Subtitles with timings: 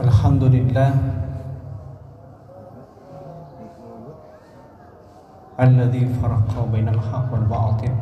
[0.00, 0.90] الحمد لله
[5.60, 7.92] الذي فرق بين الحق والباطل.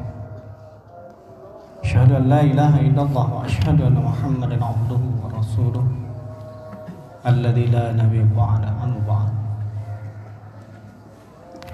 [1.83, 6.08] أشهد أن لا إله إلا الله وأشهد أن محمدا عبده ورسوله.
[7.29, 9.31] الذي لا نبي بعد عنه بعد.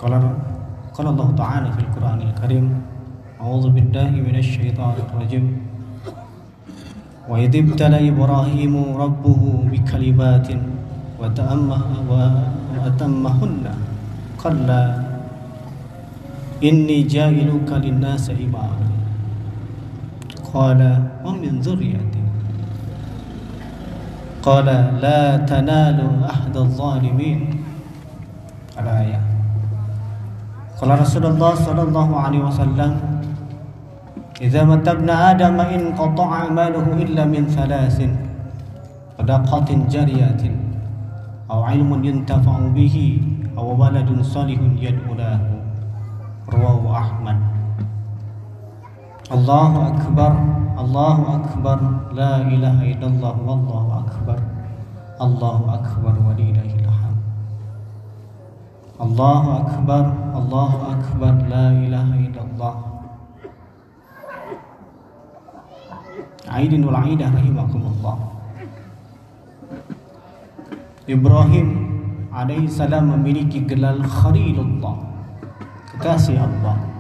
[0.02, 0.12] قال
[0.95, 2.66] قال الله تعالى في القرآن الكريم
[3.41, 5.46] أعوذ بالله من الشيطان الرجيم.
[7.30, 10.48] وإذ ابتلى إبراهيم ربه بكلمات
[12.74, 13.65] وأتمهن
[14.43, 14.68] قال
[16.68, 18.88] إني جاعلك للناس إماما.
[20.55, 20.80] قال
[21.27, 22.13] ومن ذريتي
[24.45, 24.69] قال
[25.01, 27.41] لا تنال أحد الظالمين.
[28.77, 29.21] الآية
[30.80, 32.93] قال رسول الله صلى الله عليه وسلم
[34.41, 37.99] إذا مات ابن آدم انقطع عمله إلا من ثلاث
[39.18, 40.43] صدقة جارية
[41.51, 42.96] أو علم ينتفع به
[43.59, 45.40] أو ولد صالح يدعو له
[46.51, 47.38] رواه أحمد
[49.33, 50.33] الله أكبر
[50.75, 51.79] Allahu Akbar
[52.11, 54.39] La ilaha illallah Wallahu Akbar.
[55.23, 57.23] Allahu Akbar walillahil hamd
[58.99, 62.75] Allahu Akbar Allahu Akbar La ilaha illallah.
[66.50, 68.17] Aidin wal Aidah rahimakumullah.
[71.11, 71.67] Ibrahim
[72.34, 74.97] alaihi salam memiliki gelar Khalilullah
[75.95, 76.94] kekasih Allah.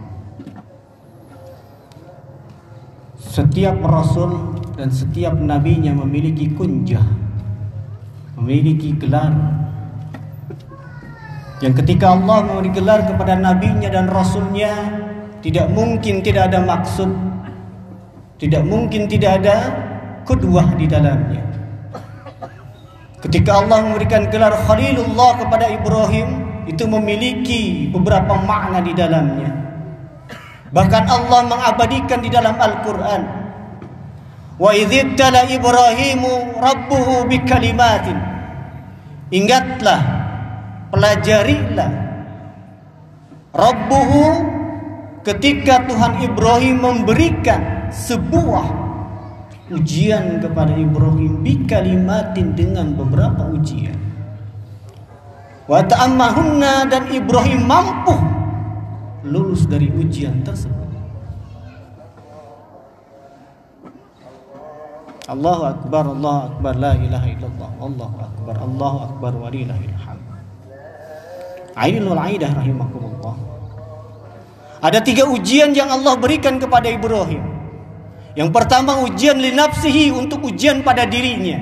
[3.34, 7.02] Setiap rasul dan setiap nabinya memiliki kunjah,
[8.38, 9.34] memiliki gelar.
[11.58, 14.70] Yang ketika Allah memberi gelar kepada nabinya dan rasulnya,
[15.42, 17.10] tidak mungkin tidak ada maksud
[18.44, 19.56] tidak mungkin tidak ada
[20.28, 21.40] kedua di dalamnya.
[23.24, 26.28] Ketika Allah memberikan gelar Khalilullah kepada Ibrahim,
[26.68, 29.63] itu memiliki beberapa makna di dalamnya.
[30.74, 33.22] Bahkan Allah mengabadikan di dalam Al-Qur'an.
[34.58, 38.18] Wa idzibtala Ibrahimu rabbuhu bikalimatin.
[39.30, 40.02] Ingatlah,
[40.90, 42.04] pelajarilah
[43.54, 44.26] Rabbuhu
[45.22, 48.66] ketika Tuhan Ibrahim memberikan sebuah
[49.70, 53.94] ujian kepada Ibrahim bi kalimatin dengan beberapa ujian.
[55.70, 58.18] Wa ta'ammahunna dan Ibrahim mampu
[59.24, 60.84] lulus dari ujian tersebut.
[65.24, 70.26] Allahu akbar Allahu akbar la ilaha illallah Allahu akbar Allahu akbar walillahil hamd.
[71.80, 73.36] Ainul aidah rahimakumullah.
[74.84, 77.40] Ada tiga ujian yang Allah berikan kepada Ibrahim.
[78.36, 81.56] Yang pertama ujian li nafsihi untuk ujian pada dirinya.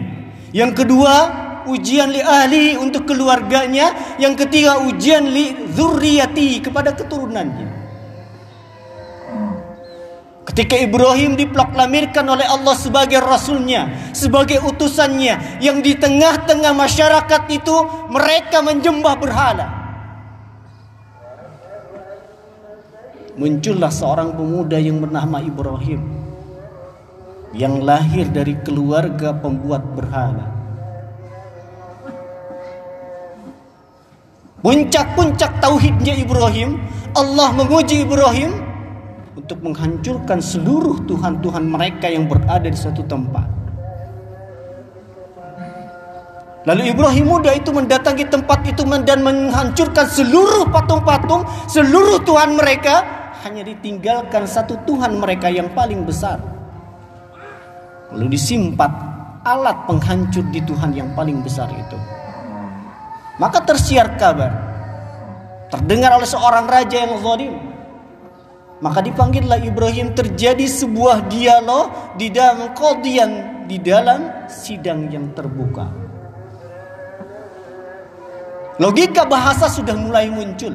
[0.50, 4.16] Yang kedua ujian li ahli untuk keluarganya.
[4.16, 7.82] Yang ketiga ujian li zurriyati kepada keturunannya.
[10.42, 17.76] Ketika Ibrahim diproklamirkan oleh Allah sebagai rasulnya, sebagai utusannya, yang di tengah-tengah masyarakat itu
[18.12, 19.68] mereka menjembah berhala.
[23.32, 26.22] Muncullah seorang pemuda yang bernama Ibrahim
[27.52, 30.61] yang lahir dari keluarga pembuat berhala.
[34.62, 36.78] Puncak-puncak tauhidnya Ibrahim,
[37.18, 38.62] Allah menguji Ibrahim
[39.34, 43.42] untuk menghancurkan seluruh tuhan-tuhan mereka yang berada di suatu tempat.
[46.62, 53.02] Lalu Ibrahim muda itu mendatangi tempat itu dan menghancurkan seluruh patung-patung, seluruh tuhan mereka,
[53.42, 56.38] hanya ditinggalkan satu Tuhan mereka yang paling besar.
[58.14, 58.94] Lalu disimpat
[59.42, 62.21] alat penghancur di Tuhan yang paling besar itu.
[63.42, 64.54] Maka tersiar kabar.
[65.66, 67.58] Terdengar oleh seorang raja yang zalim.
[68.78, 75.90] Maka dipanggillah Ibrahim terjadi sebuah dialog di dalam kodian di dalam sidang yang terbuka.
[78.78, 80.74] Logika bahasa sudah mulai muncul.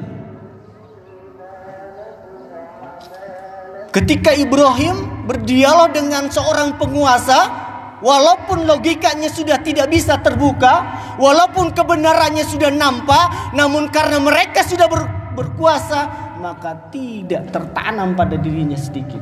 [3.92, 7.67] Ketika Ibrahim berdialog dengan seorang penguasa,
[8.00, 10.84] walaupun logikanya sudah tidak bisa terbuka,
[11.18, 18.78] walaupun kebenarannya sudah nampak, namun karena mereka sudah ber, berkuasa, maka tidak tertanam pada dirinya
[18.78, 19.20] sedikit.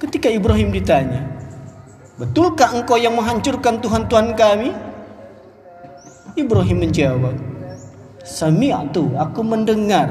[0.00, 1.28] Ketika Ibrahim ditanya,
[2.16, 4.70] "Betulkah engkau yang menghancurkan Tuhan-Tuhan kami?"
[6.38, 7.36] Ibrahim menjawab,
[8.22, 10.08] Sami'atu, aku mendengar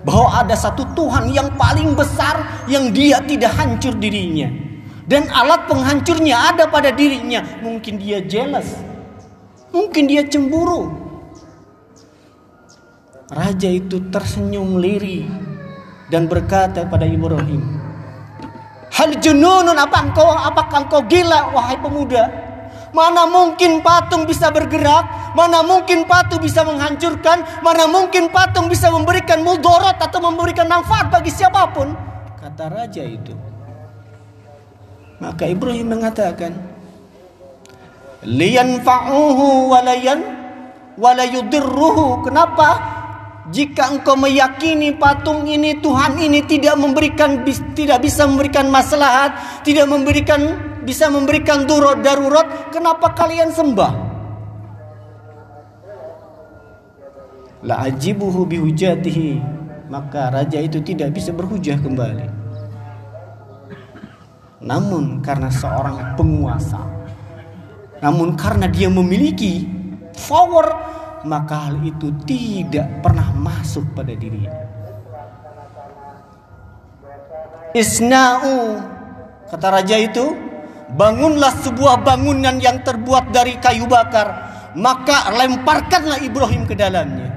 [0.00, 4.69] bahwa ada satu Tuhan yang paling besar yang dia tidak hancur dirinya.
[5.10, 7.42] Dan alat penghancurnya ada pada dirinya.
[7.58, 8.78] Mungkin dia jealous.
[9.74, 10.86] Mungkin dia cemburu.
[13.30, 15.26] Raja itu tersenyum lirih
[16.10, 17.62] dan berkata pada Ibrahim,
[18.90, 22.26] Hal jununun apa engkau apakah engkau gila wahai pemuda?
[22.90, 25.34] Mana mungkin patung bisa bergerak?
[25.38, 27.62] Mana mungkin patung bisa menghancurkan?
[27.62, 31.94] Mana mungkin patung bisa memberikan mudorot atau memberikan manfaat bagi siapa pun?
[32.34, 33.49] Kata raja itu.
[35.20, 36.56] Maka Ibrahim mengatakan,
[38.24, 40.24] lian fa'uhu walayan
[40.96, 42.24] walayudirruhu.
[42.24, 42.98] Kenapa?
[43.50, 47.42] Jika engkau meyakini patung ini Tuhan ini tidak memberikan
[47.74, 50.40] tidak bisa memberikan maslahat, tidak memberikan
[50.86, 53.92] bisa memberikan durut darurat, kenapa kalian sembah?
[57.66, 59.60] La ajibuhu bihujatihi.
[59.90, 62.39] Maka raja itu tidak bisa berhujah kembali.
[64.60, 66.80] Namun karena seorang penguasa,
[68.04, 69.64] namun karena dia memiliki
[70.28, 70.66] power,
[71.24, 74.68] maka hal itu tidak pernah masuk pada dirinya.
[77.72, 78.82] Isna'u
[79.48, 80.50] kata raja itu
[80.90, 84.26] Bangunlah sebuah bangunan yang terbuat dari kayu bakar,
[84.74, 87.30] maka lemparkanlah Ibrahim ke dalamnya.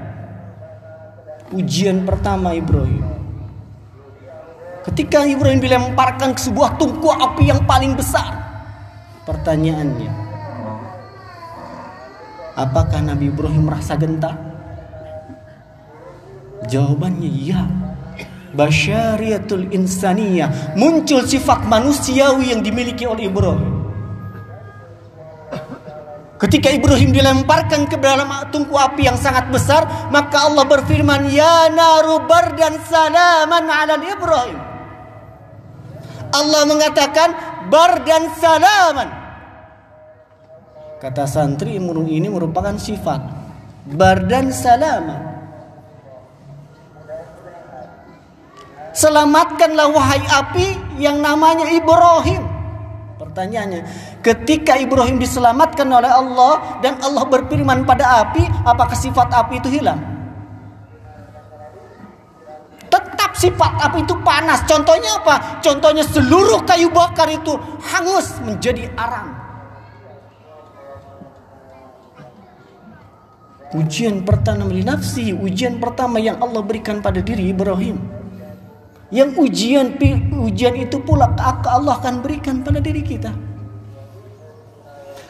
[1.54, 3.23] Ujian pertama Ibrahim.
[4.84, 8.36] Ketika Ibrahim dilemparkan ke sebuah tungku api yang paling besar.
[9.24, 10.12] Pertanyaannya,
[12.52, 14.36] apakah Nabi Ibrahim merasa gentar?
[16.68, 17.64] Jawabannya iya
[18.54, 23.84] basyariatul insaniyah muncul sifat manusiawi yang dimiliki oleh Ibrahim
[26.34, 32.20] Ketika Ibrahim dilemparkan ke dalam tungku api yang sangat besar, maka Allah berfirman, "Ya naru
[32.28, 34.73] bardan salaman 'ala Ibrahim."
[36.34, 37.28] Allah mengatakan,
[37.70, 39.08] "Bar dan salaman."
[40.98, 43.44] Kata santri ini merupakan sifat
[43.92, 45.36] bar dan salaman.
[48.94, 50.66] Selamatkanlah wahai api
[51.02, 52.46] yang namanya Ibrahim.
[53.18, 53.82] Pertanyaannya,
[54.22, 60.13] ketika Ibrahim diselamatkan oleh Allah dan Allah berfirman pada api, apakah sifat api itu hilang?
[63.44, 64.64] Sifat api itu panas.
[64.64, 65.60] Contohnya apa?
[65.60, 67.52] Contohnya seluruh kayu bakar itu
[67.84, 69.44] hangus menjadi arang.
[73.74, 77.98] Ujian pertama di nafsi, ujian pertama yang Allah berikan pada diri Ibrahim.
[79.10, 79.98] Yang ujian
[80.30, 83.34] ujian itu pula Allah akan berikan pada diri kita.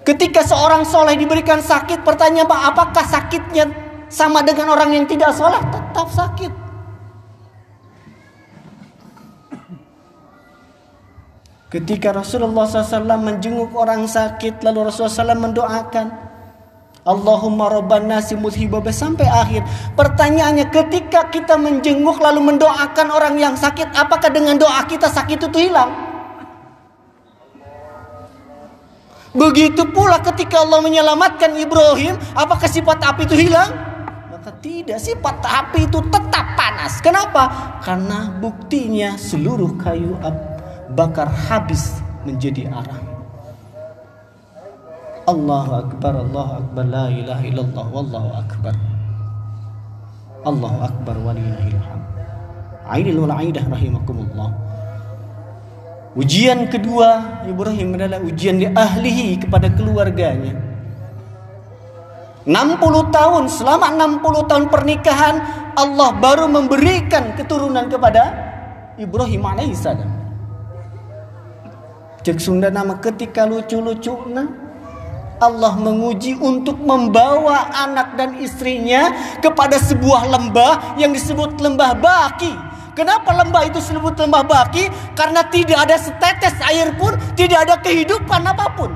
[0.05, 3.65] Ketika seorang soleh diberikan sakit, pertanyaan Pak, apakah sakitnya
[4.13, 5.61] sama dengan orang yang tidak soleh?
[5.73, 6.64] Tetap sakit.
[11.75, 16.07] Ketika Rasulullah SAW menjenguk orang sakit, lalu Rasulullah SAW mendoakan,
[17.03, 19.67] Allahumma rabban nasi mudhibaba sampai akhir.
[19.99, 25.67] Pertanyaannya ketika kita menjenguk lalu mendoakan orang yang sakit, apakah dengan doa kita sakit itu
[25.67, 25.91] hilang?
[29.35, 33.75] Begitu pula ketika Allah menyelamatkan Ibrahim, apakah sifat api itu hilang?
[34.31, 37.03] Maka tidak, sifat api itu tetap panas.
[37.03, 37.51] Kenapa?
[37.83, 40.15] Karena buktinya seluruh kayu
[40.93, 43.05] bakar habis menjadi arang.
[45.25, 48.75] Allahu Akbar, Allahu Akbar, la ilaha illallah, wallahu Akbar.
[50.45, 52.09] Allahu Akbar walillahil hamd.
[52.85, 54.53] Aidil wal aidah rahimakumullah.
[56.15, 60.61] Ujian kedua Ibrahim adalah ujian di ahlihi kepada keluarganya.
[62.45, 63.89] 60 tahun, selama
[64.21, 65.37] 60 tahun pernikahan
[65.73, 68.29] Allah baru memberikan keturunan kepada
[69.01, 70.24] Ibrahim alaihissalam.
[72.25, 74.17] Cek Sunda nama ketika lucu-lucu
[75.45, 79.13] Allah menguji untuk membawa anak dan istrinya
[79.45, 82.49] kepada sebuah lembah yang disebut lembah Baki.
[82.97, 84.89] Kenapa lembah itu disebut lembah Baki?
[85.13, 88.91] Karena tidak ada setetes air pun, tidak ada kehidupan apa pun.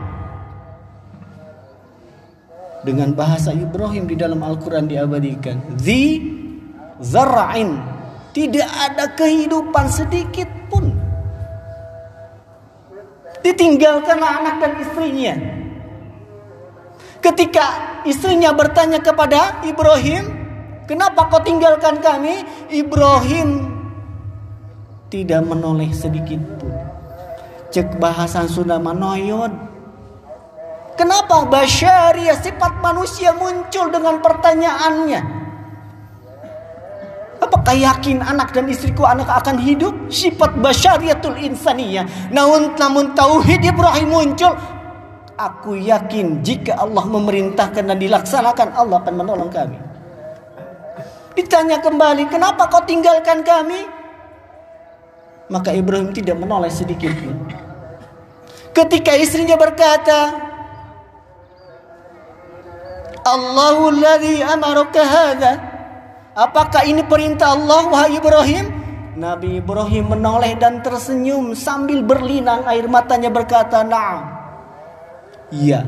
[2.80, 5.76] Dengan bahasa Ibrahim di dalam Al-Quran diabadikan.
[5.76, 6.16] Zi
[7.04, 7.76] zara'in.
[8.32, 10.88] Tidak ada kehidupan sedikit pun.
[13.58, 15.34] Ditinggalkanlah anak dan istrinya
[17.18, 17.66] Ketika
[18.06, 20.30] istrinya bertanya kepada Ibrahim,
[20.86, 23.66] "Kenapa kau tinggalkan kami?" Ibrahim
[25.10, 26.70] tidak menoleh sedikit pun.
[27.74, 29.50] Cek bahasan Sunda manoyod.
[30.94, 35.38] Kenapa basyaria sifat manusia muncul dengan pertanyaannya?
[37.49, 39.97] Apakah yakin anak dan istriku anak akan hidup?
[40.12, 42.05] Sifat basyariatul insaniyah.
[42.28, 44.52] Namun namun tauhid Ibrahim muncul.
[45.38, 49.81] Aku yakin jika Allah memerintahkan dan dilaksanakan Allah akan menolong kami.
[51.33, 53.87] Ditanya kembali, kenapa kau tinggalkan kami?
[55.49, 57.49] Maka Ibrahim tidak menoleh sedikit pun.
[58.76, 60.37] Ketika istrinya berkata,
[63.25, 65.52] Allahu ladzi amaraka hadza.
[66.38, 68.71] Apakah ini perintah Allah wahai Ibrahim?
[69.18, 74.23] Nabi Ibrahim menoleh dan tersenyum sambil berlinang air matanya berkata, "Na'am."
[75.50, 75.83] Iya.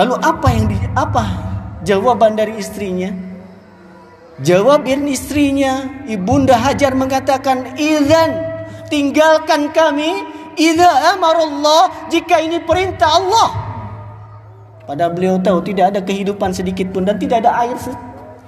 [0.00, 1.24] Lalu apa yang di, apa
[1.84, 3.12] jawaban dari istrinya?
[4.40, 8.40] Jawab istrinya, Ibunda Hajar mengatakan, "Idzan,
[8.88, 10.24] tinggalkan kami
[10.56, 13.67] idza amarallah jika ini perintah Allah."
[14.88, 17.76] Padahal beliau tahu tidak ada kehidupan sedikit pun dan tidak ada air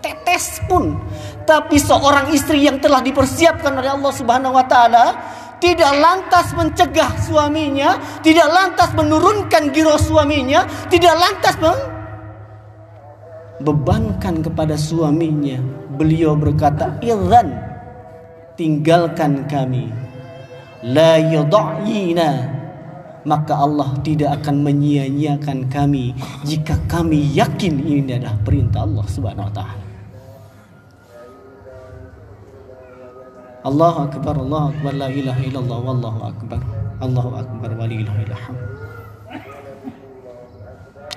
[0.00, 0.96] tetes pun.
[1.44, 5.20] Tapi seorang istri yang telah dipersiapkan oleh Allah Subhanahu wa taala
[5.60, 11.54] tidak lantas mencegah suaminya, tidak lantas menurunkan giro suaminya, tidak lantas
[13.60, 15.60] bebankan kepada suaminya.
[16.00, 17.52] Beliau berkata, "Idzan,
[18.56, 19.92] tinggalkan kami.
[20.80, 22.59] La yudhina
[23.28, 26.16] maka Allah tidak akan menyia-nyiakan kami
[26.48, 29.84] jika kami yakin ini adalah perintah Allah Subhanahu wa taala.
[33.60, 36.60] Allahu akbar Allahu akbar la ilaha illallah wallahu akbar.
[37.00, 38.32] Allahu akbar walillahil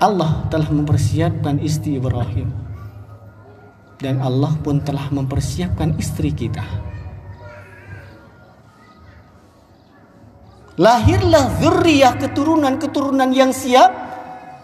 [0.04, 2.52] Allah telah mempersiapkan istri Ibrahim
[4.04, 6.68] dan Allah pun telah mempersiapkan istri kita.
[10.74, 13.94] Lahirlah zuriyah keturunan-keturunan yang siap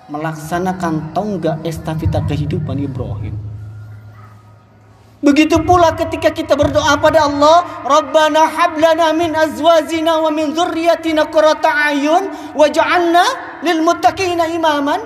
[0.10, 3.38] melaksanakan tonggak estafeta kehidupan Ibrahim.
[5.22, 11.70] Begitu pula ketika kita berdoa pada Allah, Rabbana hablana min azwajina wa min dzurriyyatina qurrata
[11.94, 15.04] ayun waj'alna lil muttaqina imaman.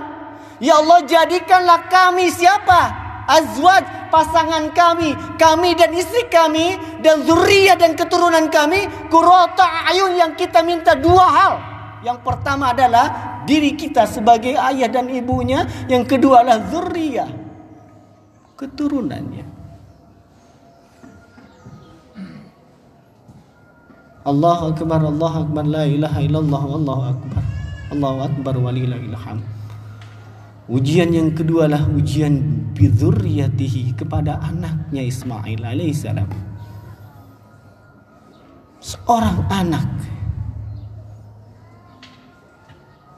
[0.64, 3.03] Ya Allah jadikanlah kami siapa?
[3.28, 10.32] Azwaj pasangan kami, kami dan istri kami dan zuriyah dan keturunan kami kurota ayun yang
[10.38, 11.54] kita minta dua hal.
[12.04, 17.32] Yang pertama adalah diri kita sebagai ayah dan ibunya, yang kedua adalah zuriyah
[18.60, 19.54] keturunannya.
[24.24, 27.44] Allahu akbar Allahu akbar la ilaha illallah Allahu akbar
[27.92, 29.44] Allahu akbar walillahil hamd
[30.72, 36.30] Ujian yang kedua adalah ujian bidhurriyatihi kepada anaknya Ismail alaihissalam.
[38.84, 39.88] Seorang anak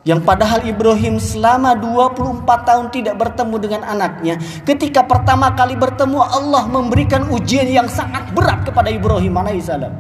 [0.06, 4.38] yang padahal Ibrahim selama 24 tahun tidak bertemu dengan anaknya.
[4.62, 9.94] Ketika pertama kali bertemu Allah memberikan ujian yang sangat berat kepada Ibrahim alaihissalam.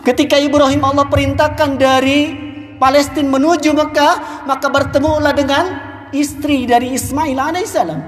[0.00, 2.32] Ketika Ibrahim Allah perintahkan dari
[2.80, 8.00] Palestina menuju Mekah, maka bertemulah dengan istri dari Ismail alaihissalam.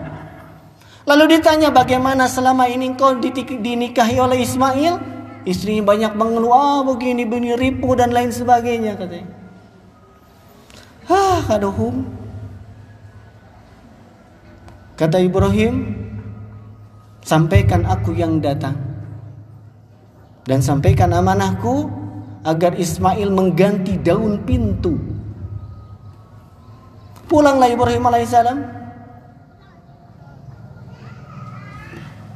[1.03, 4.95] Lalu ditanya bagaimana selama ini kau dinikahi oleh Ismail?
[5.43, 9.27] Istri banyak mengeluh, ah begini, begini, ripu dan lain sebagainya katanya.
[11.11, 12.07] Ah, kaduhum.
[14.95, 15.99] Kata Ibrahim,
[17.27, 18.79] sampaikan aku yang datang.
[20.47, 21.91] Dan sampaikan amanahku
[22.47, 24.95] agar Ismail mengganti daun pintu.
[27.33, 28.59] Pulanglah Ibrahim alaihissalam.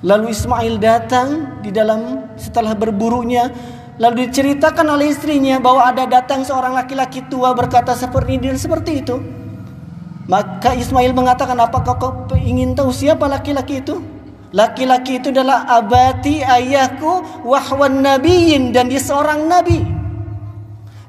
[0.01, 3.53] Lalu Ismail datang di dalam setelah berburunya
[4.01, 9.05] lalu diceritakan oleh istrinya bahwa ada datang seorang laki-laki tua berkata seperti ini dan seperti
[9.05, 9.17] itu.
[10.27, 14.03] Maka Ismail mengatakan, apakah kau ingin tahu siapa laki-laki itu?
[14.51, 19.96] Laki-laki itu adalah abati ayahku wahwan nabiyin dan dia seorang nabi.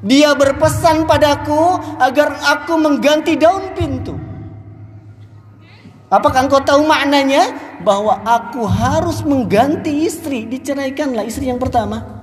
[0.06, 4.13] Dia berpesan padaku agar aku mengganti daun pintu.
[6.08, 7.51] Apakah engkau tahu maknanya?
[7.82, 10.46] Bahwa aku harus mengganti istri.
[10.46, 12.18] Diceraikanlah istri yang pertama.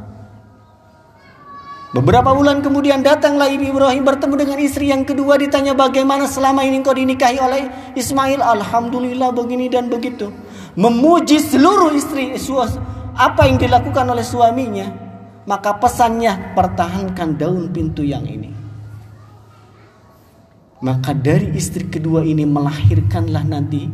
[1.94, 6.82] Beberapa bulan kemudian datanglah Ibu Ibrahim bertemu dengan istri yang kedua ditanya bagaimana selama ini
[6.82, 8.42] engkau dinikahi oleh Ismail.
[8.42, 10.30] Alhamdulillah begini dan begitu.
[10.74, 12.34] Memuji seluruh istri
[13.14, 15.03] apa yang dilakukan oleh suaminya.
[15.44, 18.48] Maka pesannya pertahankan daun pintu yang ini.
[20.84, 23.88] Maka dari istri kedua ini melahirkanlah nanti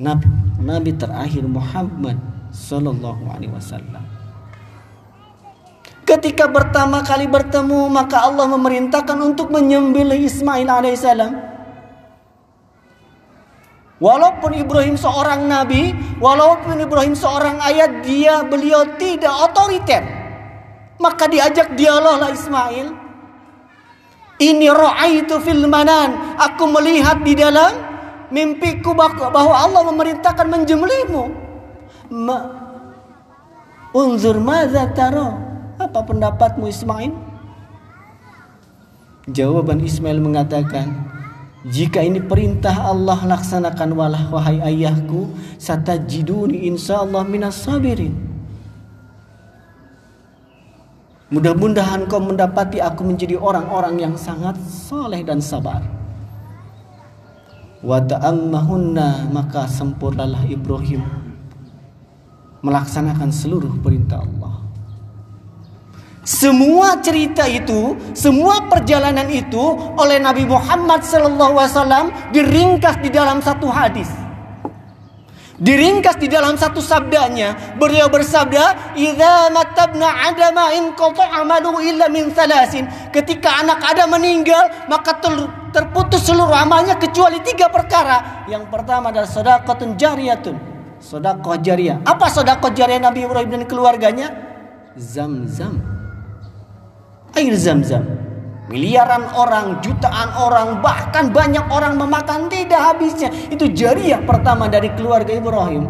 [0.00, 0.28] Nabi,
[0.64, 2.16] Nabi terakhir Muhammad
[2.52, 4.04] Sallallahu Alaihi Wasallam.
[6.02, 11.51] ketika pertama kali bertemu maka Allah memerintahkan untuk menyembelih Ismail alaihissalam.
[14.02, 20.02] Walaupun Ibrahim seorang nabi, walaupun Ibrahim seorang ayat, dia beliau tidak otoriter.
[20.98, 22.90] Maka diajak dialog lah Ismail.
[24.42, 24.66] Ini
[25.22, 26.34] itu fil manan.
[26.34, 27.78] Aku melihat di dalam
[28.34, 31.22] mimpiku bahwa Allah memerintahkan menjembelihmu.
[32.10, 32.38] Ma
[33.94, 35.36] Unzur madza taro.
[35.78, 37.12] Apa pendapatmu Ismail?
[39.30, 41.11] Jawaban Ismail mengatakan,
[41.62, 45.30] jika ini perintah Allah laksanakan walah wahai ayahku,
[45.62, 48.18] satajiduni insyaallah minas sabirin.
[51.30, 55.80] Mudah-mudahan kau mendapati aku menjadi orang-orang yang sangat soleh dan sabar.
[57.80, 61.02] Wa ta'ammahunna maka sempurnalah Ibrahim
[62.62, 64.61] melaksanakan seluruh perintah Allah.
[66.22, 69.58] Semua cerita itu, semua perjalanan itu
[69.98, 74.06] oleh Nabi Muhammad SAW diringkas di dalam satu hadis.
[75.58, 82.86] Diringkas di dalam satu sabdanya, beliau bersabda, "Idza matabna adama in amalu illa min thalasin."
[83.10, 85.18] Ketika anak Adam meninggal, maka
[85.74, 88.46] terputus seluruh amalnya kecuali tiga perkara.
[88.46, 90.56] Yang pertama adalah sedekahun jariyatun.
[91.02, 91.98] Sedekah jariyah.
[92.06, 94.30] Apa sedekah jariyah Nabi Ibrahim dan keluarganya?
[94.94, 96.01] Zam-zam
[97.36, 98.04] air zam-zam.
[98.72, 103.28] Miliaran orang, jutaan orang, bahkan banyak orang memakan tidak habisnya.
[103.52, 105.84] Itu jariah pertama dari keluarga Ibrahim.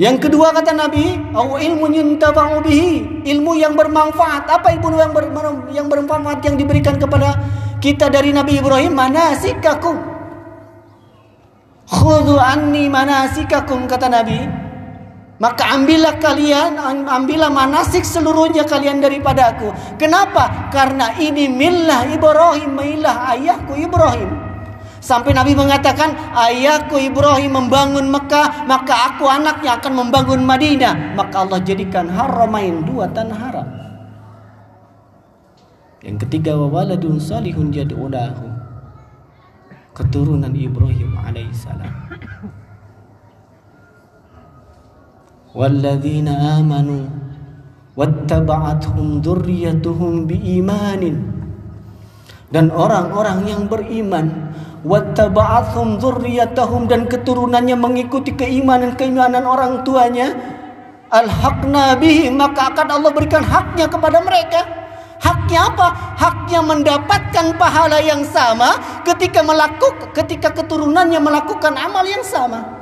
[0.00, 1.92] Yang kedua kata Nabi, "Au ilmu
[2.64, 4.48] bihi." Ilmu yang bermanfaat.
[4.48, 5.28] Apa ilmu yang, ber,
[5.76, 7.36] yang bermanfaat yang diberikan kepada
[7.84, 8.96] kita dari Nabi Ibrahim?
[8.96, 9.96] Manasikakum.
[11.88, 14.59] Khudhu anni manasikakum kata Nabi.
[15.40, 16.76] Maka ambillah kalian,
[17.08, 19.72] ambillah manasik seluruhnya kalian daripada aku.
[19.96, 20.68] Kenapa?
[20.68, 24.28] Karena ini milah Ibrahim, milah ayahku Ibrahim.
[25.00, 31.16] Sampai Nabi mengatakan, ayahku Ibrahim membangun Mekah, maka aku anaknya akan membangun Madinah.
[31.16, 33.68] Maka Allah jadikan haramain dua tanah haram.
[36.04, 38.44] Yang ketiga, wawaladun salihun jad'ulahu.
[39.96, 42.09] Keturunan Ibrahim alaihissalam.
[45.55, 47.03] والذين آمنوا
[47.95, 51.03] واتبعتهم ذريتهم بإيمان
[52.53, 54.53] dan orang-orang yang beriman
[54.85, 60.31] wattaba'athum dzurriyyatahum dan keturunannya mengikuti keimanan-keimanan orang tuanya
[61.09, 64.61] alhaqna bihi maka akan Allah berikan haknya kepada mereka
[65.19, 65.87] haknya apa
[66.21, 72.78] haknya mendapatkan pahala yang sama ketika melakukan ketika keturunannya melakukan amal yang sama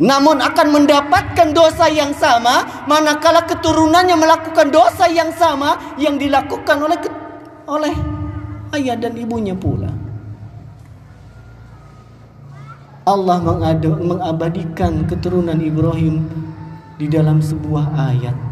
[0.00, 6.98] namun akan mendapatkan dosa yang sama manakala keturunannya melakukan dosa yang sama yang dilakukan oleh
[7.68, 7.94] oleh
[8.74, 9.92] ayah dan ibunya pula.
[13.04, 16.24] Allah mengabadikan keturunan Ibrahim
[16.96, 18.49] di dalam sebuah ayat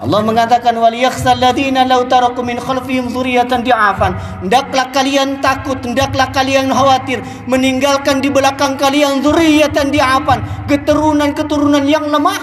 [0.00, 4.16] Allah mengatakan wal ladzina law taraku min khalfihim dzurriyyatan di'afan.
[4.40, 12.40] Hendaklah kalian takut, hendaklah kalian khawatir meninggalkan di belakang kalian dzurriyyatan di'afan, keturunan-keturunan yang lemah.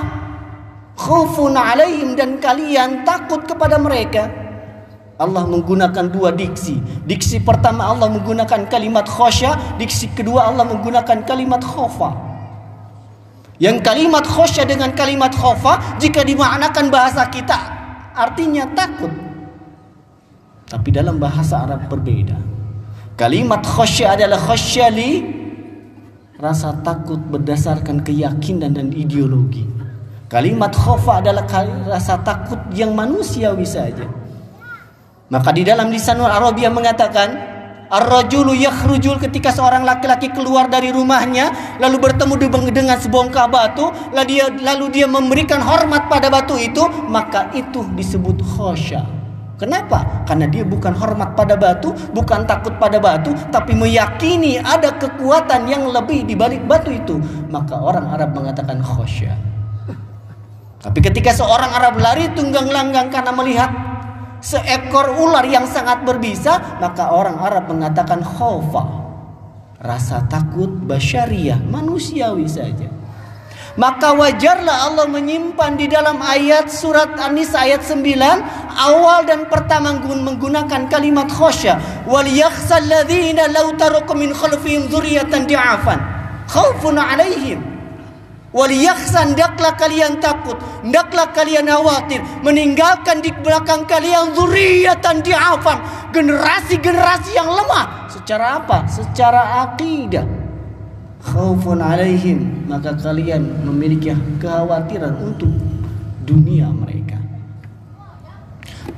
[1.01, 4.29] Khaufun alaihim dan kalian takut kepada mereka.
[5.17, 6.77] Allah menggunakan dua diksi.
[7.09, 12.26] Diksi pertama Allah menggunakan kalimat khosya, diksi kedua Allah menggunakan kalimat khofa.
[13.57, 17.57] Yang kalimat khosya dengan kalimat khofa jika dimaknakan bahasa kita
[18.13, 19.09] artinya takut.
[20.67, 22.37] Tapi dalam bahasa Arab berbeda.
[23.17, 25.25] Kalimat khosya adalah khosya li
[26.37, 29.65] rasa takut berdasarkan keyakinan dan ideologi.
[30.27, 31.47] Kalimat khofa adalah
[31.87, 34.05] rasa takut yang manusiawi saja.
[35.31, 37.46] Maka di dalam lisanul Arabia mengatakan
[37.88, 42.36] Ar-rajulu yakhrujul ketika seorang laki-laki keluar dari rumahnya lalu bertemu
[42.67, 48.43] dengan sebongkah batu lalu dia lalu dia memberikan hormat pada batu itu maka itu disebut
[48.43, 49.17] khosya.
[49.58, 50.21] Kenapa?
[50.30, 55.89] Karena dia bukan hormat pada batu, bukan takut pada batu, tapi meyakini ada kekuatan yang
[55.89, 57.17] lebih di balik batu itu.
[57.50, 59.34] Maka orang Arab mengatakan khosya.
[60.78, 63.69] Tapi ketika seorang Arab lari tunggang langgang karena melihat
[64.41, 69.06] seekor ular yang sangat berbisa, maka orang Arab mengatakan khaufa.
[69.78, 72.89] Rasa takut basyariah, manusiawi saja.
[73.78, 78.02] Maka wajarlah Allah menyimpan di dalam ayat surat An-Nisa ayat 9
[78.73, 81.78] awal dan pertama menggunakan kalimat khosya
[82.10, 86.02] wal yakhsal ladzina law taraku min khalfihim dzurriyyatan di'afan
[86.50, 87.76] khaufun 'alaihim
[88.57, 95.77] Waliyakhsan hendaklah kalian takut, hendaklah kalian khawatir, meninggalkan di belakang kalian zuriatan di'afan,
[96.09, 98.09] generasi-generasi yang lemah.
[98.09, 98.89] Secara apa?
[98.89, 100.25] Secara akidah.
[101.21, 104.09] Khaufun alaihim, maka kalian memiliki
[104.41, 105.53] kekhawatiran untuk
[106.25, 107.21] dunia mereka.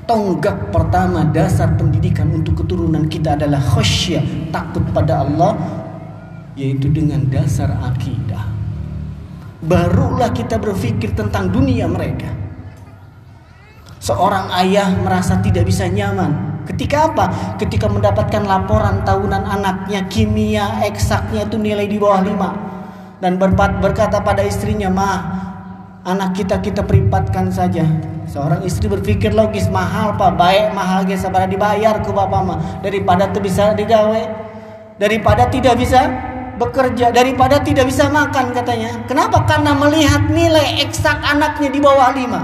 [0.08, 4.24] Tonggak pertama dasar pendidikan untuk keturunan kita adalah khasyah,
[4.56, 5.60] takut pada Allah,
[6.56, 8.49] yaitu dengan dasar akidah
[9.60, 12.32] barulah kita berpikir tentang dunia mereka.
[14.00, 16.64] Seorang ayah merasa tidak bisa nyaman.
[16.64, 17.58] Ketika apa?
[17.60, 23.36] Ketika mendapatkan laporan tahunan anaknya kimia eksaknya itu nilai di bawah 5 dan
[23.84, 25.12] berkata pada istrinya, "Ma,
[26.08, 27.84] anak kita kita peripatkan saja."
[28.30, 33.26] Seorang istri berpikir logis, mahal pak, baik mahal ge sabar dibayar ke bapak mah daripada
[33.34, 34.22] tuh bisa digawe,
[35.02, 36.06] daripada tidak bisa
[36.60, 39.00] bekerja daripada tidak bisa makan katanya.
[39.08, 39.48] Kenapa?
[39.48, 42.42] Karena melihat nilai eksak anaknya di bawah lima.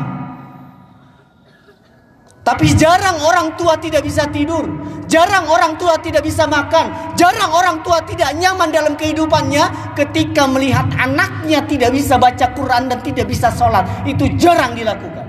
[2.45, 4.69] Tapi jarang orang tua tidak bisa tidur.
[5.09, 7.17] Jarang orang tua tidak bisa makan.
[7.17, 13.01] Jarang orang tua tidak nyaman dalam kehidupannya ketika melihat anaknya tidak bisa baca Quran dan
[13.01, 13.81] tidak bisa sholat.
[14.05, 15.25] Itu jarang dilakukan.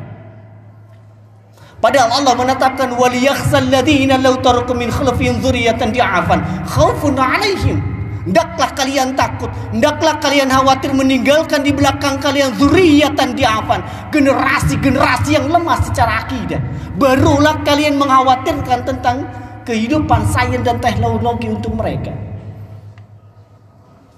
[1.81, 7.96] Padahal Allah menetapkan waliyakhsal ladzina law taraku min khalfihim dzurriyyatan di'afan khaufun 'alaihim
[8.27, 13.79] Hendaklah kalian takut, hendaklah kalian khawatir meninggalkan di belakang kalian zuriatan diafan,
[14.11, 16.59] generasi-generasi yang lemah secara akidah.
[16.99, 19.31] Barulah kalian mengkhawatirkan tentang
[19.63, 22.11] kehidupan sains dan teknologi untuk mereka.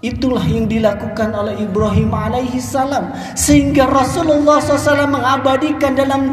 [0.00, 6.32] Itulah yang dilakukan oleh Ibrahim alaihi salam sehingga Rasulullah SAW mengabadikan dalam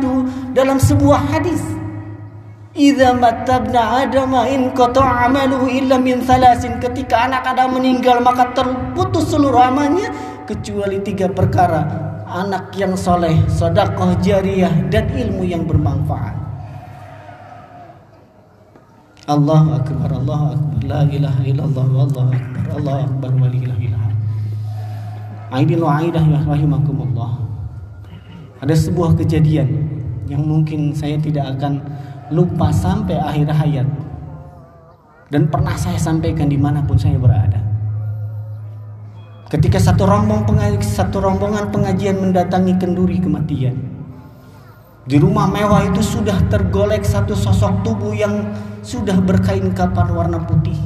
[0.53, 1.59] dalam sebuah hadis
[2.75, 6.75] Idza matabna Adam in qata'a amaluhu illa min thalasin.
[6.83, 10.11] Ketika anak Adam meninggal maka terputus seluruh amalnya
[10.43, 11.88] kecuali tiga perkara.
[12.27, 16.35] Anak yang soleh, sedekah jariyah dan ilmu yang bermanfaat.
[19.25, 24.15] Allah akbar, Allah akbar, la ilaha illallah, Allah akbar, Allah akbar, wa la ilaha illallah.
[25.55, 27.31] Aidin wa aidah ya rahimakumullah.
[28.59, 29.69] Ada sebuah kejadian
[30.27, 31.79] yang mungkin saya tidak akan
[32.33, 33.88] lupa sampai akhir hayat
[35.29, 37.61] dan pernah saya sampaikan di mana pun saya berada.
[39.45, 40.45] Ketika satu rombong
[40.81, 43.77] satu rombongan pengajian mendatangi kenduri kematian,
[45.05, 48.49] di rumah mewah itu sudah tergolek satu sosok tubuh yang
[48.81, 50.77] sudah berkain kapan warna putih.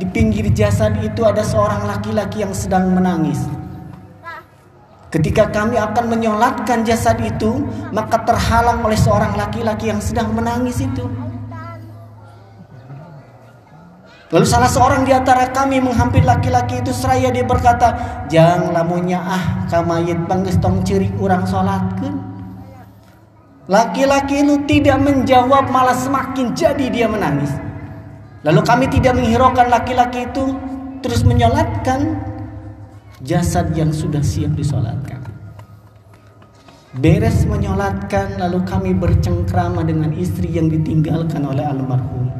[0.00, 3.44] Di pinggir jasad itu ada seorang laki-laki yang sedang menangis.
[5.14, 7.62] Ketika kami akan menyolatkan jasad itu,
[7.94, 11.06] maka terhalang oleh seorang laki-laki yang sedang menangis itu.
[14.34, 17.94] Lalu salah seorang di antara kami menghampiri laki-laki itu seraya dia berkata,
[18.26, 22.18] "Jangan lamunya ah kamayit bangges tong ciri orang salatkeun."
[23.70, 27.54] Laki-laki itu tidak menjawab malah semakin jadi dia menangis.
[28.42, 30.58] Lalu kami tidak menghiraukan laki-laki itu
[31.06, 32.33] terus menyolatkan
[33.24, 35.24] jasad yang sudah siap disolatkan.
[36.94, 42.30] Beres menyolatkan lalu kami bercengkrama dengan istri yang ditinggalkan oleh almarhum.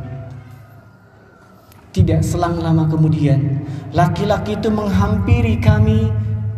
[1.90, 6.06] Tidak selang lama kemudian, laki-laki itu menghampiri kami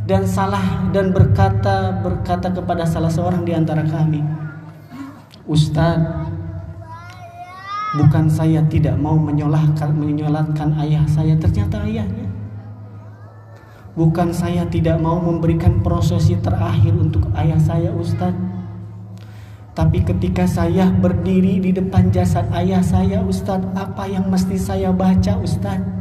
[0.04, 4.20] dan salah dan berkata berkata kepada salah seorang di antara kami,
[5.48, 6.28] Ustadz,
[7.96, 12.25] bukan saya tidak mau menyolatkan menyolatkan ayah saya, ternyata ayahnya.
[13.96, 18.36] Bukan saya tidak mau memberikan prosesi terakhir untuk ayah saya Ustadz.
[19.72, 25.40] Tapi ketika saya berdiri di depan jasad ayah saya Ustadz Apa yang mesti saya baca
[25.40, 25.96] Ustadz?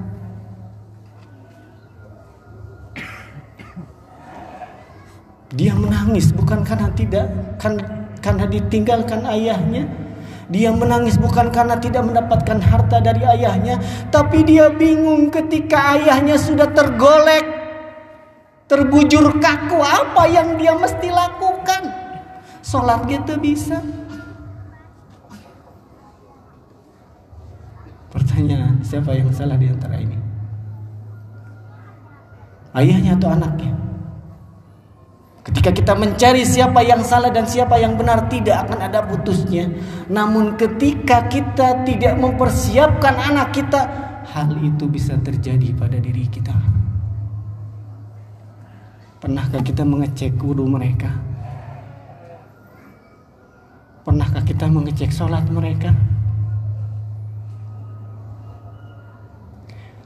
[5.56, 7.32] Dia menangis bukan karena tidak
[7.64, 7.80] kan,
[8.20, 9.88] Karena ditinggalkan ayahnya.
[10.52, 13.82] Dia menangis bukan karena tidak mendapatkan harta dari ayahnya,
[14.14, 17.55] tapi dia bingung ketika ayahnya sudah tergolek
[18.66, 21.84] terbujur kaku apa yang dia mesti lakukan
[22.66, 23.78] sholat gitu bisa
[28.10, 30.18] pertanyaan siapa yang salah di antara ini
[32.74, 33.76] ayahnya atau anaknya
[35.46, 39.70] Ketika kita mencari siapa yang salah dan siapa yang benar tidak akan ada putusnya.
[40.10, 43.82] Namun ketika kita tidak mempersiapkan anak kita,
[44.26, 46.85] hal itu bisa terjadi pada diri kita.
[49.26, 51.10] Pernahkah kita mengecek wudhu mereka?
[54.06, 55.98] Pernahkah kita mengecek sholat mereka?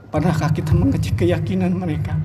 [0.07, 2.15] Pernahkah kita mengecek keyakinan mereka?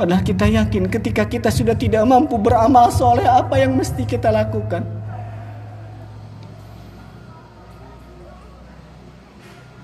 [0.00, 4.88] Padahal kita yakin ketika kita sudah tidak mampu beramal soleh apa yang mesti kita lakukan?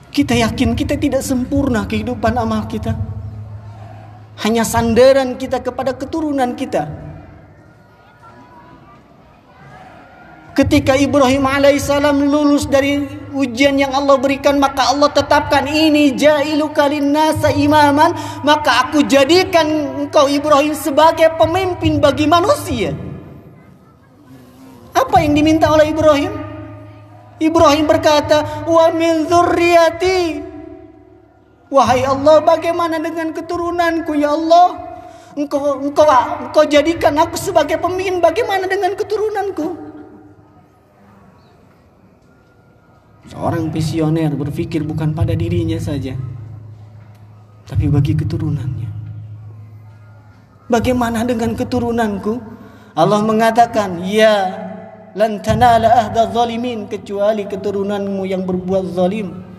[0.09, 3.20] Kita yakin kita tidak sempurna kehidupan amal kita.
[4.41, 7.11] Hanya sandaran kita kepada keturunan kita.
[10.51, 16.69] Ketika Ibrahim alaihissalam lulus dari ujian yang Allah berikan maka Allah tetapkan ini jailu
[17.07, 19.65] nasa imaman maka aku jadikan
[20.05, 22.93] engkau Ibrahim sebagai pemimpin bagi manusia.
[24.91, 26.33] Apa yang diminta oleh Ibrahim?
[27.41, 30.50] Ibrahim berkata, "Wa min dzurriyyati."
[31.71, 34.91] Wahai Allah, bagaimana dengan keturunanku ya Allah?
[35.39, 36.03] Engkau engkau
[36.51, 39.79] engkau jadikan aku sebagai pemimpin, bagaimana dengan keturunanku?
[43.31, 46.19] Seorang visioner berpikir bukan pada dirinya saja,
[47.71, 48.91] tapi bagi keturunannya.
[50.67, 52.43] Bagaimana dengan keturunanku?
[52.99, 54.35] Allah mengatakan, "Ya,
[55.15, 59.50] lan tanala ahda zalimin kecuali keturunanmu yang berbuat zalim."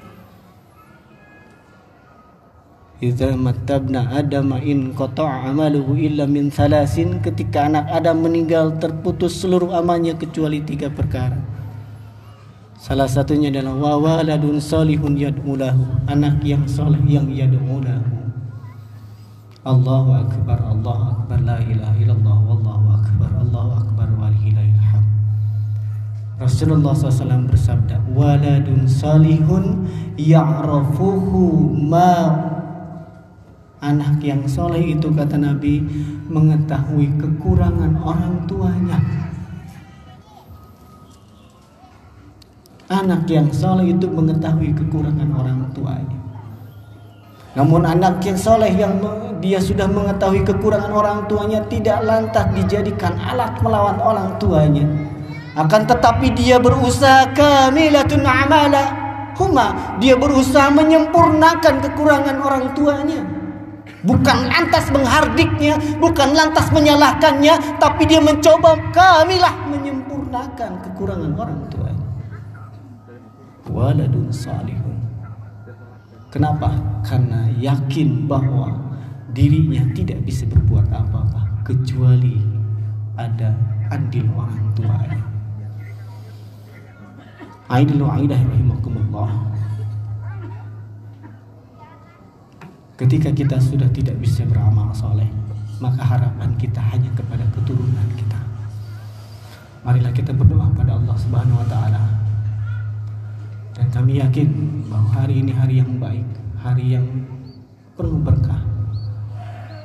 [3.01, 9.73] Idza mattabna Adam in qata'a amaluhu illa min salasin ketika anak Adam meninggal terputus seluruh
[9.73, 11.41] amalnya kecuali tiga perkara.
[12.77, 15.81] Salah satunya adalah wawaladun salihun yad'ulahu,
[16.13, 18.05] anak yang soleh yang yad'ulahu.
[19.65, 25.09] Allahu akbar, Allahu akbar, la ilaha illallah, wallahu akbar, Allahu akbar, walillahil hamd.
[26.37, 29.89] Rasulullah SAW bersabda, waladun salihun
[30.21, 32.49] ya'rafuhu ma
[33.81, 35.81] Anak yang soleh itu kata Nabi
[36.29, 39.01] mengetahui kekurangan orang tuanya
[42.91, 46.19] Anak yang soleh itu mengetahui kekurangan orang tuanya.
[47.55, 48.99] Namun anak yang soleh yang
[49.39, 54.83] dia sudah mengetahui kekurangan orang tuanya tidak lantas dijadikan alat melawan orang tuanya.
[55.55, 58.83] Akan tetapi dia berusaha kamilatun amala
[59.39, 59.95] huma.
[60.03, 63.40] Dia berusaha menyempurnakan kekurangan orang tuanya.
[64.01, 71.91] Bukan lantas menghardiknya, bukan lantas menyalahkannya, tapi dia mencoba kamilah menyempurnakan kekurangan orang tua
[73.71, 74.99] waladun salihun.
[76.31, 76.71] Kenapa?
[77.03, 78.71] Karena yakin bahwa
[79.35, 82.39] dirinya tidak bisa berbuat apa-apa kecuali
[83.19, 83.55] ada
[83.91, 85.21] andil orang tuanya.
[87.71, 89.31] Aidil aidah rahimakumullah.
[93.01, 95.25] Ketika kita sudah tidak bisa beramal soleh,
[95.81, 98.37] maka harapan kita hanya kepada keturunan kita.
[99.81, 101.97] Marilah kita berdoa pada Allah Subhanahu wa taala
[103.73, 104.49] dan kami yakin
[104.85, 106.29] bahwa hari ini hari yang baik,
[106.61, 107.09] hari yang
[107.97, 108.61] penuh berkah.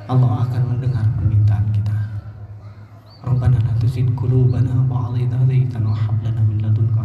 [0.05, 1.97] Allah akan mendengar permintaan kita.
[3.25, 7.01] Rabbana la tuzigh qulubana wa min ladunka.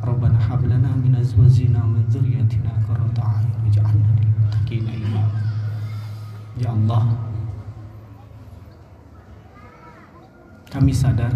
[0.00, 5.40] Rabbana hab lana min azwajina wa min dhurriyyatina qurrata a'yun waj'alna lil muttaqina imama.
[6.56, 7.04] Ya Allah,
[10.72, 11.32] kami sadar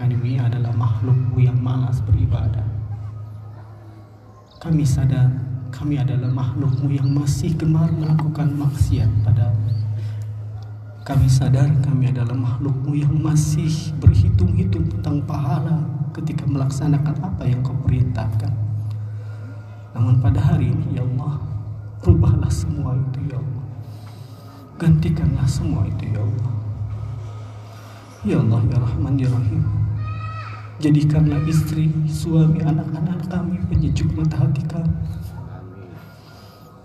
[0.00, 2.66] kami adalah makhluk yang malas beribadah.
[4.60, 5.28] Kami sadar
[5.68, 9.83] kami adalah makhlukmu yang masih gemar melakukan maksiat padamu.
[11.04, 15.84] Kami sadar kami adalah makhlukmu yang masih berhitung-hitung tentang pahala
[16.16, 18.48] ketika melaksanakan apa yang kau perintahkan.
[19.92, 21.44] Namun pada hari ini ya Allah,
[22.08, 23.64] rubahlah semua itu ya Allah.
[24.80, 26.54] Gantikanlah semua itu ya Allah.
[28.24, 29.60] Ya Allah ya Rahman ya Rahim.
[30.80, 34.96] Jadikanlah istri, suami, anak-anak kami penyejuk mata hati kami.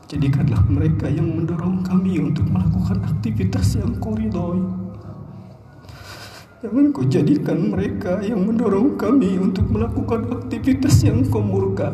[0.10, 4.58] Jadikanlah mereka yang mendorong kami untuk melakukan aktivitas yang kau ridhoi.
[6.66, 11.94] Jangan kau jadikan mereka yang mendorong kami untuk melakukan aktivitas yang kau murka.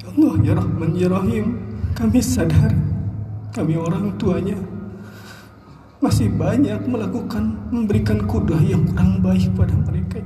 [0.00, 1.60] Ya Allah, Ya Rahman, Ya Rahim,
[1.92, 2.72] kami sadar
[3.52, 4.56] kami orang tuanya
[6.00, 10.24] masih banyak melakukan memberikan kudah yang kurang baik pada mereka.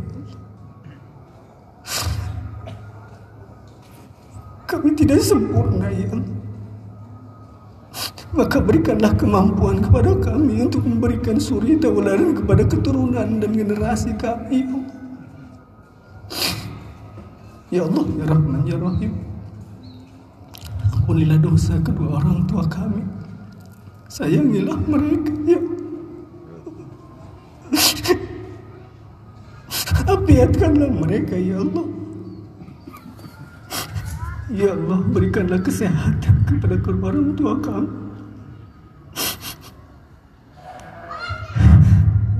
[4.68, 6.12] Kami tidak sempurna ya
[8.37, 14.68] Maka berikanlah kemampuan kepada kami untuk memberikan suri tauladan kepada keturunan dan generasi kami.
[17.72, 19.16] Ya Allah, ya Rahman, ya Rahim.
[20.92, 23.00] Ampunilah dosa kedua orang tua kami.
[24.12, 25.61] Sayangilah mereka, ya
[30.09, 31.97] Apiatkanlah mereka ya Allah
[34.48, 37.88] Ya Allah berikanlah kesehatan kepada kedua orang tua kami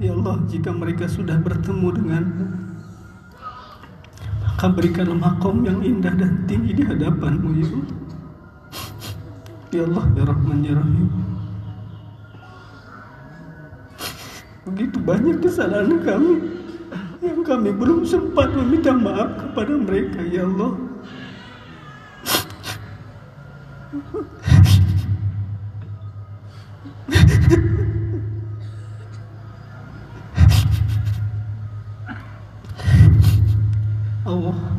[0.01, 2.25] Ya Allah jika mereka sudah bertemu dengan
[4.59, 7.87] maka berikanlah makom yang indah dan tinggi di hadapanmu ya Allah.
[9.71, 11.09] Ya Allah ya Rahman ya Rahim.
[14.67, 16.35] Begitu banyak kesalahan kami
[17.23, 20.75] yang kami belum sempat meminta maaf kepada mereka ya Allah.
[23.89, 24.05] Allah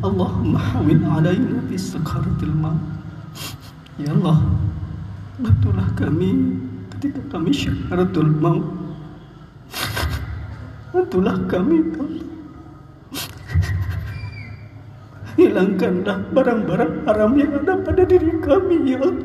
[0.06, 2.78] Allahumma hawin alaina fi sakaratil maut.
[3.98, 4.46] Ya Allah,
[5.42, 6.62] betullah kami
[6.94, 8.62] ketika kami syakaratul maut
[10.94, 12.29] Bantulah kami Allah.
[15.40, 19.24] Hilangkanlah barang-barang haram yang ada pada diri kami ya Allah.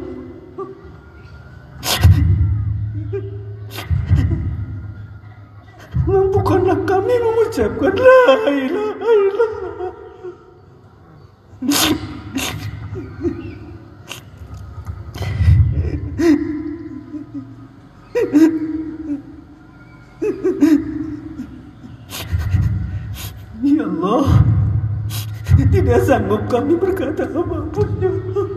[6.08, 9.92] Mampukanlah kami mengucapkan la ilaha illallah.
[25.76, 28.48] Tidak sanggup kami berkata apa pun ya Allah.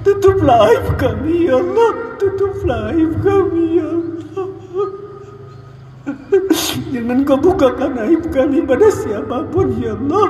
[0.00, 1.92] Tutuplah aib kami ya Allah.
[2.16, 4.48] Tutuplah aib kami ya Allah.
[6.88, 10.28] Jangan kau bukakan aib kami pada siapa pun ya Allah.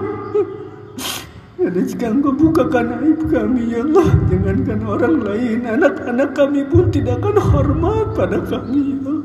[1.60, 7.20] Dan jika engkau bukakan aib kami ya Allah Jangankan orang lain Anak-anak kami pun tidak
[7.20, 9.20] akan hormat pada kami ya Allah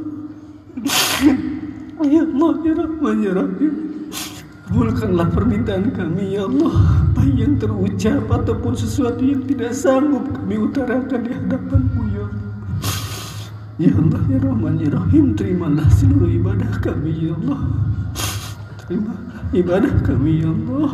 [2.04, 3.95] Ya Allah ya Rahman ya Rahim
[4.66, 7.06] Kabulkanlah permintaan kami ya Allah.
[7.14, 12.50] Baik yang terucap ataupun sesuatu yang tidak sanggup kami utarakan di hadapanmu ya Allah.
[13.78, 17.62] Ya Allah ya Rahman ya Rahim Terimalah seluruh ibadah kami ya Allah.
[18.82, 20.92] Terimalah ibadah kami ya Allah.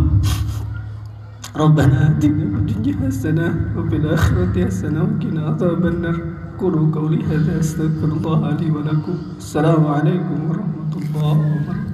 [1.56, 6.18] Rabbana atina fid dunya hasanah wa fil akhirati hasanah wa qina adzaban nar
[6.60, 9.16] qulu qawli hadza astaghfirullah li wa lakum.
[9.40, 11.91] Assalamualaikum warahmatullahi wabarakatuh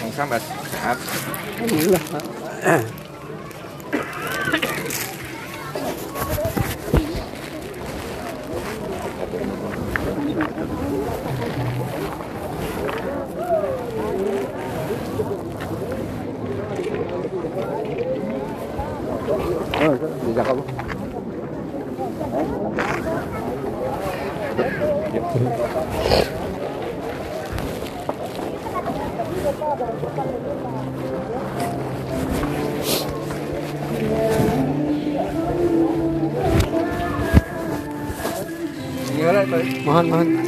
[0.00, 0.38] Không sao mà
[0.72, 0.96] sạp.
[39.88, 40.47] 我我